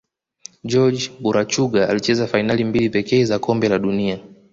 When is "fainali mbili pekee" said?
2.27-3.25